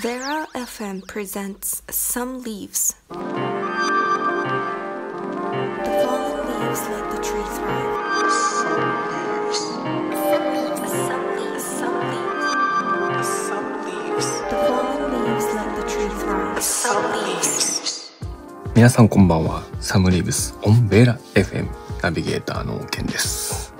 [0.00, 2.94] Vera FM presents Some Leaves.
[3.08, 3.14] The
[6.04, 8.30] fallen leaves let the tree thrive.
[8.32, 9.60] Some leaves,
[10.88, 13.28] some leaves, some leaves.
[13.28, 14.28] Some leaves.
[14.48, 16.62] The fallen leaves let the tree thrive.
[16.62, 18.10] Some leaves.
[18.74, 21.68] 皆さんこんばんはサムリーブスオンベーラ FM
[22.02, 23.74] ナビゲーターのケンです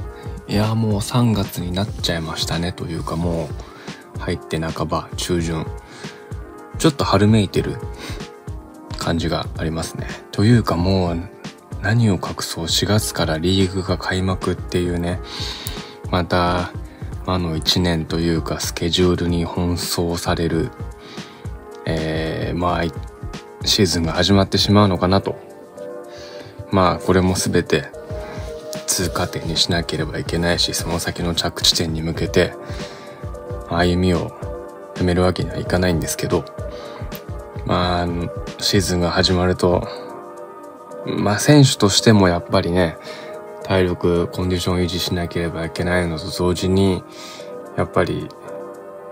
[0.46, 3.71] いやもう3月になっちゃいましたねというかもう
[4.22, 5.66] 入って半ば中旬。
[6.78, 7.76] ちょっと春めいてる
[8.98, 10.06] 感じがありますね。
[10.30, 11.20] というかもう
[11.82, 15.20] 何を隠そう4月からリーグが開幕っていうね。
[16.10, 16.72] また
[17.26, 20.70] あの1年というかスケジュールに奔走される
[21.84, 25.36] えー、まあシーズンが始まってしまうのかなと。
[26.70, 27.84] まあこれも全て
[28.86, 32.54] 通過点にしなければいけないし、その先の着地点に向けて
[33.78, 34.32] 歩みを
[34.96, 36.44] やめるわけにはいかないんですけど、
[37.66, 38.06] まあ、
[38.58, 39.86] シーズンが始まると、
[41.06, 42.96] まあ選手としてもやっぱりね、
[43.64, 47.02] 体力、コンディションを維持しなければいけないのと同時に、
[47.76, 48.28] やっぱり、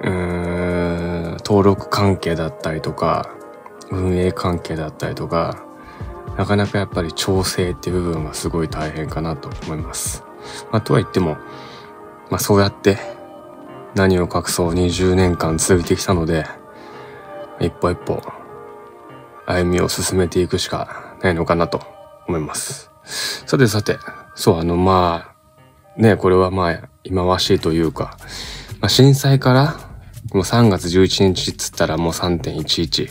[0.02, 3.30] うーん、登録関係だったりとか、
[3.91, 5.64] 運営関係だったりとか、
[6.36, 10.24] なかなかやっぱり調整っていう部分がすごい大変かなと思います。
[10.70, 11.36] まあ、とは言っても、
[12.30, 12.98] まあそうやって
[13.94, 16.46] 何を隠そう20年間続いてきたので、
[17.60, 18.22] 一歩一歩
[19.46, 21.83] 歩みを進めていくしかないのかなと
[22.27, 22.91] 思います。
[23.05, 23.98] さてさて、
[24.34, 25.34] そうあのま
[25.96, 28.16] あ、ね、これはまあ、忌まわしいというか、
[28.80, 29.91] まあ、震災から
[30.33, 33.08] もう3月11日っつったらもう3.11。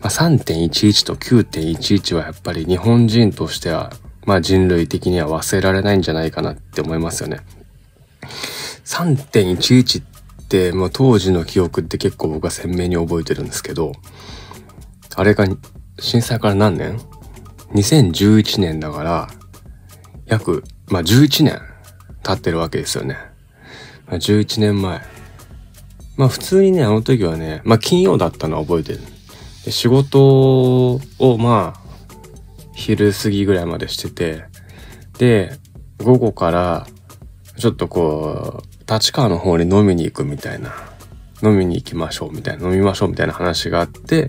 [0.00, 3.92] まあ、3.11と9.11はやっぱり日本人としては、
[4.24, 7.40] まあ人類的には忘れられないんじゃないかなって思いますよね。
[8.84, 10.13] 3.11っ
[10.54, 13.90] てもう当時の記憶って結構僕は鮮明に覚えてるんですけど、
[15.16, 15.46] あれが
[15.98, 17.00] 震災から何年
[17.72, 19.28] ?2011 年だから、
[20.26, 21.60] 約、まあ11年
[22.22, 23.16] 経ってるわけですよね。
[24.06, 25.00] まあ、11年前。
[26.16, 29.00] まあ普通にね、あの時はね、まあ金曜だったのは覚えてる。
[29.64, 31.80] で仕事をまあ、
[32.74, 34.44] 昼過ぎぐらいまでしてて、
[35.18, 35.58] で、
[35.98, 36.86] 午後から、
[37.56, 40.72] ちょっとこう、立川の方に飲みに行くみたいな、
[41.42, 44.28] 飲みに行きましょうみたいな、飲みましょうみたいな話があって、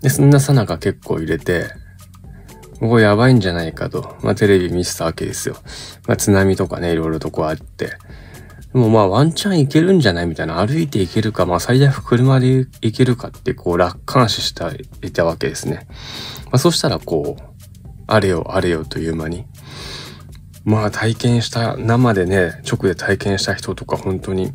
[0.00, 1.70] で、そんなさなか結構入れて、
[2.80, 5.56] ここやばいんじゃないかと、まあテレビ見てたわけですよ。
[6.08, 7.86] まあ津波とかね、いろいろとこうあって。
[7.86, 12.48] でもまあワンチャン行けるんじゃないみたいな、歩いて行けるか、まあ最悪車で
[12.80, 14.64] 行けるかってこう楽観視して
[15.06, 15.86] いたわけですね。
[16.46, 17.42] まあそしたらこう、
[18.08, 19.46] あれよあれよという間に、
[20.64, 24.52] まあ体験した、生でね、直で体験した人とか本当に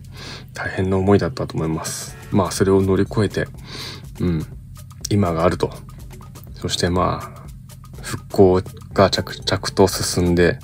[0.53, 2.15] 大変な思いだったと思います。
[2.31, 3.47] まあそれを乗り越えて、
[4.21, 4.45] うん、
[5.09, 5.71] 今があると。
[6.55, 8.61] そしてまあ、復興
[8.93, 10.59] が着々と進んで、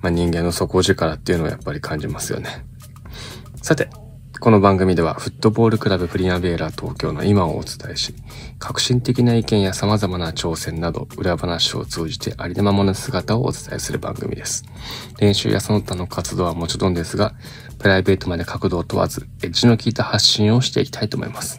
[0.00, 2.64] まあ、人間の底力っていうのをやっぱり感じますよね。
[3.62, 3.90] さて、
[4.38, 8.14] この番組ではフットボールクラブプリナベーラ東京の今をお伝えし、
[8.58, 14.64] 革新的な意見や様々な挑戦など裏話を通じてありのままの姿をお伝えする番組です。
[15.18, 17.34] 練習やその他の活動はもちろんですが、
[17.78, 21.58] プライベートまで角度を問わず、エッジの効いた発信をしていきたいと思います。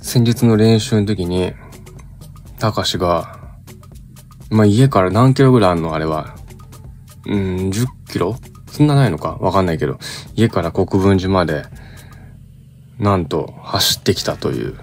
[0.00, 1.54] 先日の練習の時に、
[2.58, 3.40] たかしが、
[4.50, 5.94] まあ、家から何キロぐらいあるの？
[5.94, 6.36] あれは。
[7.26, 8.36] うん、10キロ？
[8.72, 9.36] そんなないのか？
[9.40, 9.98] わかんないけど、
[10.34, 11.64] 家から国分寺まで、
[12.98, 14.74] なんと走ってきたという、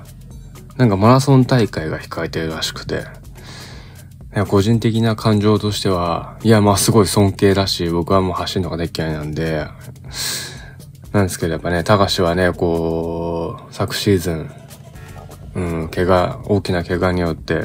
[0.77, 3.03] なんかマラソン大会が控えてるらしくて、
[4.47, 9.66] 個人的な感情としては、いや、まあすごい尊敬だし、僕はもう走るのができないなんで、
[11.11, 14.51] なんですけどやっぱね、高志はね、こう、昨シーズン、
[15.55, 17.63] うん、怪我、大きな怪我によって、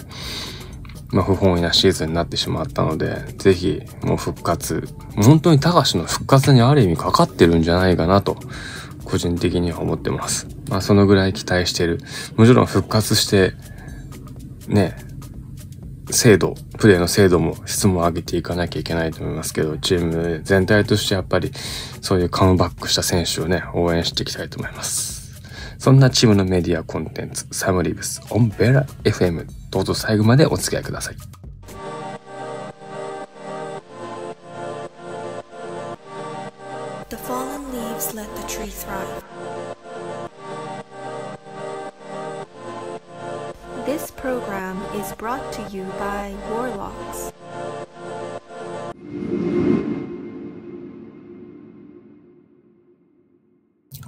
[1.15, 8.37] まあ、不本意なシーズンになってしまったので、ぜひ、もう復活、本当に高志の復活にある意味かかってるんじゃないかなと、
[9.05, 10.49] 個人的には思ってます。
[10.69, 12.01] まあ、そのぐらい期待してる。
[12.35, 13.53] もちろん復活して、
[14.67, 14.97] ね、
[16.11, 21.53] 精度、プレーの精度も質も上げていかなきゃいけないと思いますけど、チーム全体としてやっぱり、
[22.01, 25.24] そういうカムバックした選手をね、応援していきたいと思います。
[25.85, 31.44] そんなチームのメディアコンテンツ、サムリブス、オンベラ FM、どうぞ最後までお付き合いください。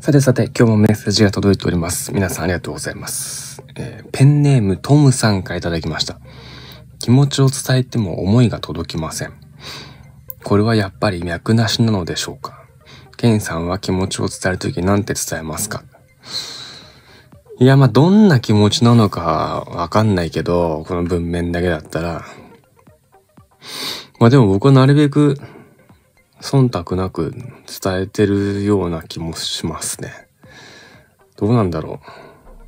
[0.07, 2.13] さてさて、今日もメッセージが届いております。
[2.15, 3.65] 皆さんありがとうございます。
[3.75, 6.21] えーペンネームトムさんからいただきました。
[7.01, 9.33] 気持ちを伝えても思いが届きません。
[10.45, 12.69] これはやっぱり脈なしなのでしょうか？
[13.17, 15.83] ケンさんは気持ちを伝えるときなんて伝えますか？
[17.59, 22.25] いや、まあ、どんな気持ちなのかわかんないけど、この文面だけだったら。
[24.21, 25.37] まあでも僕はなるべく
[26.41, 30.13] 忖度なく伝えてるような気もしますね。
[31.37, 32.01] どうなんだろ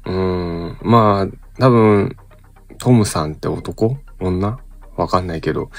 [0.07, 0.11] う。
[0.11, 0.79] うーん。
[0.83, 1.27] まあ、
[1.59, 2.17] 多分、
[2.79, 3.99] トムさんって男？
[4.21, 4.59] 女？
[4.97, 5.71] わかんないけど、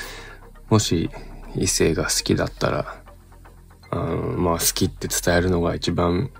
[0.70, 1.10] もし
[1.56, 3.04] 異性が好きだったら、
[3.92, 6.32] あまあ好きって伝えるのが一番、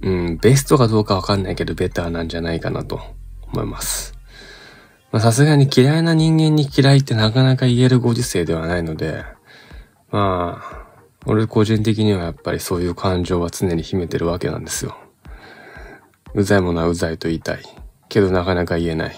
[0.00, 3.00] うん、ベストかどうかわかんないけど、ベターなんじゃないかなと
[3.52, 4.14] 思います。
[5.12, 9.24] さすがに嫌いな人間に嫌いってなかなか言えるご時世ではないので、
[10.12, 10.86] まあ、
[11.26, 14.96] 俺個人的にはやっぱりそういう感情は常に秘めてるわけなんですよ。
[16.34, 17.62] うざいものはうざいと言いたい。
[18.08, 19.16] けどなかなか言えない。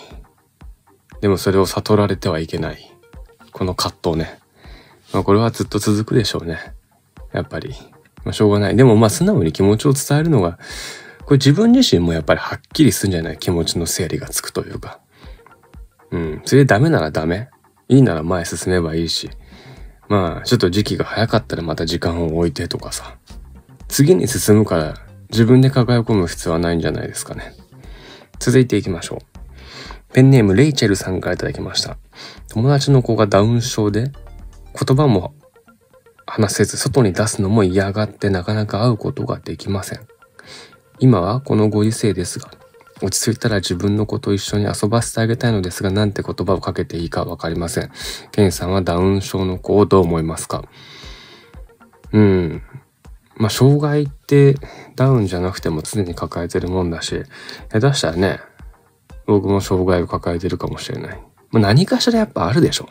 [1.21, 2.93] でもそれを悟られてはいけない。
[3.53, 4.39] この葛藤ね。
[5.13, 6.59] まあこれはずっと続くでしょうね。
[7.33, 7.75] やっぱり。
[8.25, 8.77] まあしょうがない。
[8.77, 10.59] でもまあ素直に気持ちを伝えるのが、
[11.25, 13.39] これ自分自身もやっぱりはっきりするんじゃない？
[13.39, 15.01] 気持ちの整理がつくというか。
[16.11, 16.43] うん。
[16.45, 17.49] それでダメならダメ。
[17.89, 19.31] いいなら前進めばいいし。
[20.09, 23.17] まあちょっと時期が早かったらまた時間を置いてとかさ。
[23.89, 24.95] 次に進むから
[25.31, 27.53] 自分で抱え込む必要はないんじゃないですかね。
[28.39, 30.13] 続いていきましょう。
[30.13, 31.97] ペンネームレイチェルさんからいただきました。
[32.49, 34.13] 友達の子がダウン症で
[34.81, 35.35] 言葉も
[36.27, 40.01] 話せず外に出すのも嫌がってなかなか会うことができません。
[40.99, 42.51] 今はこのご時世ですが、
[43.05, 47.91] 落ち着いたら自分の子と一緒に遊ばせてあげたいのですが、なんて言葉をかけていいかわかりません。
[48.33, 50.65] ケンさんはダウン症の子をどう思いますか？
[52.13, 52.63] うん。
[53.37, 54.55] まあ、障害って
[54.97, 57.25] ダウンじゃなくても常に抱えてるもんだし、
[57.71, 58.41] 下手したらね、
[59.27, 61.21] 僕も障害を抱えてるかもしれない。
[61.51, 62.89] まあ、何かしらやっぱあるでしょ。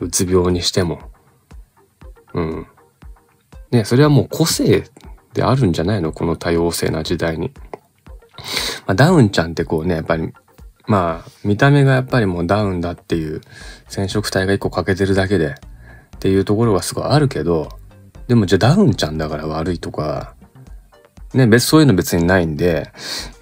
[0.00, 1.00] うつ病にしても。
[2.34, 2.66] うん。
[3.70, 4.84] ね、それはもう個性
[5.32, 6.12] であるんじゃないの？
[6.12, 7.52] この多様性な時代に。
[8.90, 10.32] まあ、ダウンちゃんってこうね、やっぱり、
[10.88, 13.40] まあ、見た目がやっぱりもうダウンだっていう
[13.88, 15.54] 染色体が一個欠けてるだけで
[16.16, 17.68] っていうところがすごいあるけど、
[18.26, 20.34] でもじゃあダウンちゃんだから悪いとか、
[21.34, 22.90] ね、別、そういうの別にないんで、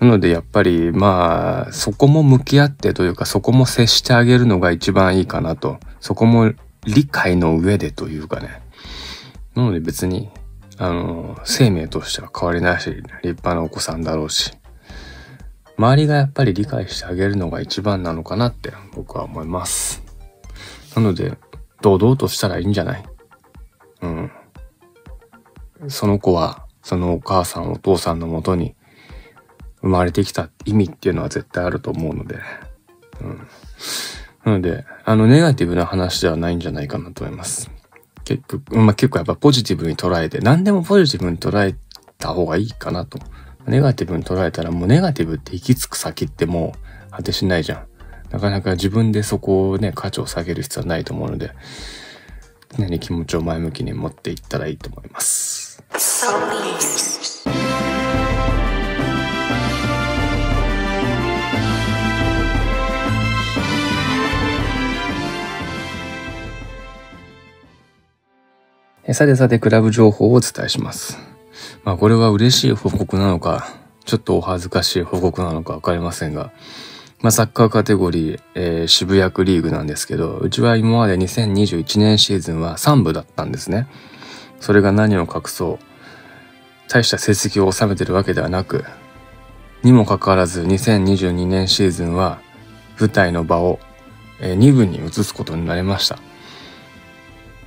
[0.01, 5.79] なのでやっぱりまあ、そこも向き合ってというか、そこも接してあげるのが一番いいかなと。
[6.01, 6.53] そこも
[6.85, 8.61] 理解の上でというかね。
[9.55, 10.29] なので別に、
[10.77, 14.53] あの、生命としては変わりないし、立派なお子さんだろうし。
[15.79, 20.03] 周りがやっぱり理解してあげるのが一番なのかなって僕は思います。
[20.97, 21.39] なので、
[21.81, 23.05] 堂々としたらいいんじゃない？
[24.03, 24.31] うん。
[25.87, 28.75] その子は、そのお母さん、お父さんのもとに
[29.81, 32.41] 生まれてきた意味っていうのは絶対あると思うので、
[33.21, 33.47] うん。
[34.45, 37.71] なので、あの、ネガティブな話ではないんじゃないかなと思います。
[38.25, 41.77] 結局、まあ、結構やっぱポジティブに捉えて、何でもポジティブに捉え
[42.19, 43.21] た方がいいかなと。
[43.69, 46.75] ネガティブに捉えたらもうネガティブって行き着く先っても
[47.09, 47.87] う果てしないじゃん。
[48.31, 51.53] なかなか自分でそこをね、価値を下げる必要はないと思うので、
[52.77, 55.83] 常に気持ちを前向きに持っていったらいいと思います。
[69.11, 71.28] さてさて、クラブ情報をお伝えします。
[71.89, 73.67] まあ、これは嬉しい報告なのか、
[74.05, 76.53] ちょっとお恥ずかしい報告なのかわかりませんが、
[77.23, 83.87] まあ、サッカーカテゴリー、えー渋谷区リーグなんですけど、うちは今まで2021年シーズンは3部だったんですね。
[84.61, 86.91] それが何を隠そう。
[86.91, 88.85] 大した成績を収めてるわけではなく、
[89.83, 92.43] にもかかわらず2022年シーズンは
[93.01, 93.81] 舞台の場を、
[94.43, 96.19] え2部に移すことになりました。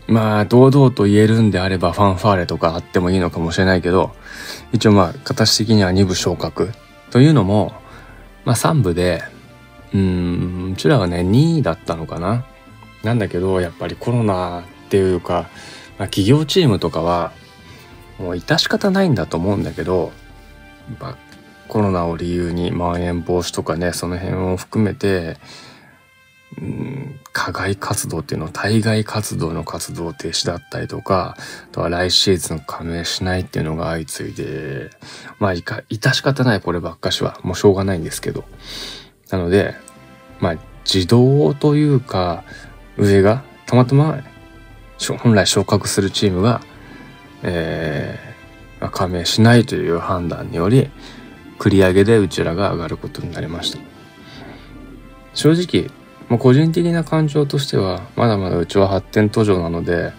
[0.08, 4.12] まあ、堂々と言えるんであればファンファーレとかあってもいいのかもしれないけど、
[4.74, 6.72] 一応まあ、形的には2部昇格。
[7.12, 7.74] というのも、
[8.46, 9.22] まあ3部で、
[9.93, 12.46] うん、うちらはね、2位だったのかな。
[13.03, 15.50] なんだけど、やっぱりコロナっていうか、
[15.98, 17.31] まあ、企業チームとかは、
[18.17, 20.12] もう致し方ないんだと思うんだけど、
[20.89, 21.17] やっぱ
[21.67, 25.38] コロナを理由にまん延防止とかね、その辺を含めて、
[26.60, 34.89] うん課外活動っていうのは対外活動の活動停止だったりとか、あとは来シーズン加盟しないっていうのが相次いで、
[35.39, 38.43] まあいか、致し方ないこればっかしは、もうしょうがないんですけど。
[39.29, 39.75] なので、
[40.39, 42.43] まあ自動というか、
[42.98, 44.20] 上が、たまたま、
[45.20, 46.62] 本来昇格するチームが、
[47.43, 48.31] えー
[48.89, 50.89] 加盟しないという判断により
[51.60, 53.79] 繰り上げでうちらが上がることになりました
[55.34, 55.91] 正直
[56.32, 60.14] まあ、個人的な感情としてはまだまだうちは発展途上なので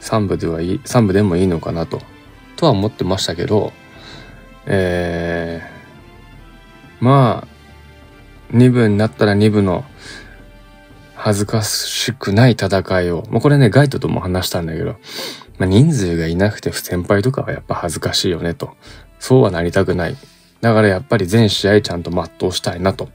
[0.00, 2.02] 3部ではいい3部でもいいのかなと
[2.56, 3.72] とは思ってましたけど
[4.66, 7.46] えー、ま
[8.50, 9.86] あ2部になったら2部の
[11.14, 14.96] 恥ずかしくない戦いを、まあ、これねガイドとも話したんだけど、
[15.56, 18.76] まあ、人数がいなくて不先輩とかはやっぱ恥ずかしいよねと
[19.18, 20.16] そうはなりたくない。
[20.60, 23.08] だからやっぱり全試合ちゃんと全うしたいなと。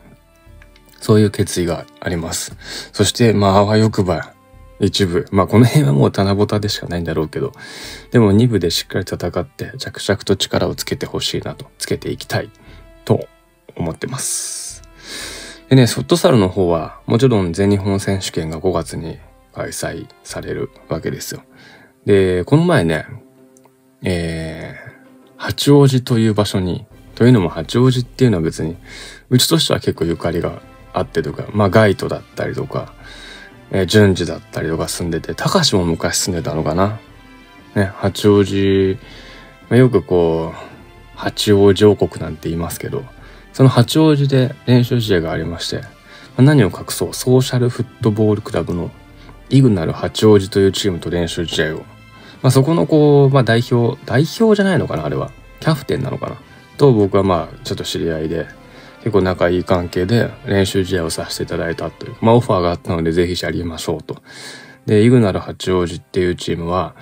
[1.01, 2.55] そういう決意があります。
[2.93, 4.33] そして、まあ、あわよくば、
[4.79, 5.27] 一部。
[5.31, 7.51] まあ、この辺はもう棚ぼたでしかないんだろうけど、
[8.11, 12.49] でも二部でしっかり戦って、着々と力をつけてほしいなと、つけていきたい
[13.03, 13.27] と
[13.75, 14.83] 思ってます。
[15.69, 19.19] でね、フットサルの方は、もちろん全日本選手権が5月に
[19.53, 21.43] 開催されるわけですよ。
[22.05, 23.05] で、この前ね、
[24.03, 24.91] えー、
[25.37, 28.77] 八王子という場所に、というのも八王子っていうのは別に、
[29.29, 30.61] うちとしては結構ゆかりが
[30.93, 32.93] あってとか、まあガイトだったりとか、
[33.71, 36.99] えー、順次だったりとか住んでて、高志も昔住んでたのかな？
[37.75, 38.97] ね、八王子、
[39.69, 43.05] まあ、よくこう、八王子王国なんて言いますけど、
[43.53, 45.87] その八王子で練習試合がありまして、ま
[46.37, 48.91] あ、何を隠そう、ソーシャルフットボールクラブの
[49.49, 51.79] イグナル八王子というチームと練習試合を、
[52.41, 55.31] まあ、そこのこう、まあ、代表、代表じゃないのかな、あれは。
[55.59, 56.37] キャプテンなのかな？
[56.77, 58.47] と僕はまあ、ちょっと知り合いで、
[59.03, 64.21] 結構仲いい関係で練習試合をさせていただいたという、まあオファーがあったのでぜひやりましょうと。
[64.85, 66.95] で、イグナル八王子っていうチームは、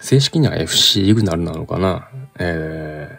[0.00, 2.08] 正式には FC イグナルなのかな？
[2.38, 3.16] えー、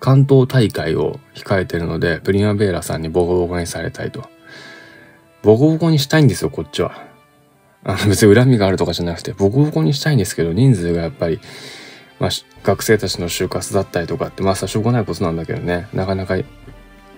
[0.00, 4.24] 関東大会を控えてるので、プリマベーラさんにボコボコにされたいと。
[5.42, 7.04] ボコボコにしたいんですよ、こっちは。
[7.84, 11.40] あの別に恨みがあるとかじゃなくて、ボコボコにしたいんですけど、人数がやっぱり、
[12.20, 12.30] まあ、
[12.62, 16.36] 学生たちの就活だったりとかって、まあさ、しょうがないことなんだけどね、なかなか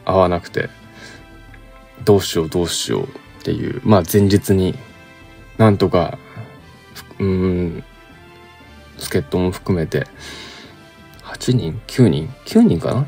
[0.04, 0.68] 合わなくて
[2.04, 3.08] どうしようどうしようっ
[3.42, 4.74] ていうまあ前日に
[5.58, 6.18] なんとか
[7.18, 7.84] うん
[8.98, 10.06] 助っ人も含めて
[11.22, 13.06] 8人？9人？9人かな？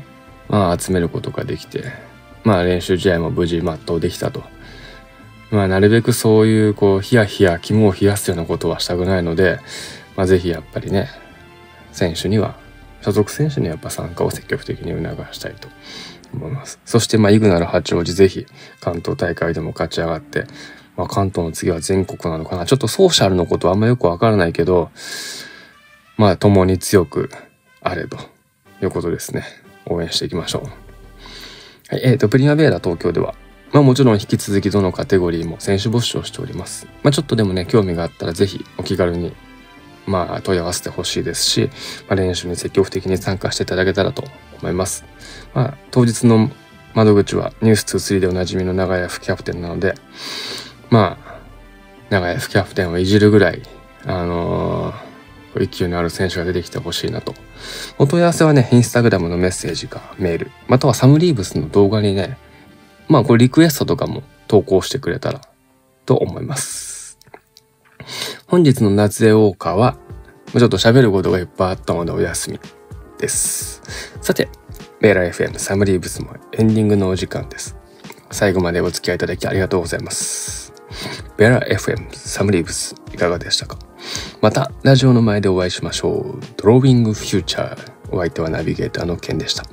[0.49, 1.85] まあ集めることができて
[2.43, 4.43] まあ練習試合も無事全うできたと。
[5.49, 9.59] まあなるべくそういうこうヒヤヒヤ肝を冷やすようなことはしたくないので、
[10.17, 11.09] まあ、ぜひやっぱりね
[11.93, 12.57] 選手には
[13.01, 15.69] 所属選手にやっぱ参加を積極的に促したいと
[16.33, 16.79] 思います。
[16.85, 18.45] そしてまあイグナル八王子ぜひ
[18.79, 20.45] 関東大会でも勝ち上がって、
[20.95, 24.89] まあ、関東の次は全国なのかなちょっとソーシャルのことはあんまよくわからないけど
[26.17, 27.29] まあ共に強く
[27.81, 28.17] あれと
[28.81, 29.43] いうことですね
[29.85, 30.63] 応援していきましょう。
[31.89, 33.35] はい、えっ、ー、とプリマベーラ東京では
[33.71, 36.87] まあもちろん引き続きどのカテゴリーも選手募集をしております。
[37.03, 39.33] まあちょっとでもね興味があったらぜひお気軽に
[40.07, 41.69] まあ問い合わせてほしいですし、
[42.07, 44.23] まあ、練習に積極的に参加していただけたらと
[44.59, 45.05] 思います。
[45.53, 46.49] まあ、当日の
[46.93, 49.93] 窓口はニュース23でおなじみの長屋副キャプテンなので、
[50.89, 51.39] まあ、
[52.09, 53.61] 長屋副キャプテンをいじるぐらい、
[54.05, 57.35] あのー、勢いのある選手が出てきてほしいなと。
[57.97, 62.37] お問い合わせはね、インスタグラムのメッセージかメール、またはサムリーブスの動画にね、
[63.07, 65.41] まあこれリクエストとかも投稿してくれたら
[66.05, 66.96] と思います。
[68.47, 69.97] 本日の夏江ウォーカーは、
[70.57, 72.59] ちょっと喋ることがいっぱいあったのでお休み
[73.17, 73.81] です。
[74.21, 74.47] さて、
[75.01, 77.75] ベーラ FM サムリーブスもエンディングのお時間です。
[78.31, 80.71] 最後までお付き合いいただきありがとうございます。
[81.35, 83.77] ベラ FM サムリーブスいかがでしたか？
[84.41, 86.39] またラジオの前でお会いしましょう。
[86.55, 89.65] ドロービングフューチャーお相手はナビゲーターのケンでした。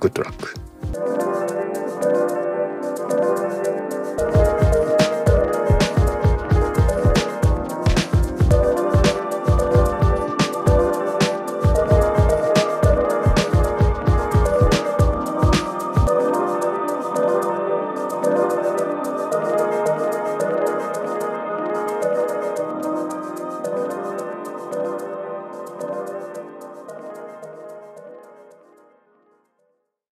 [0.00, 1.11] グッドラック。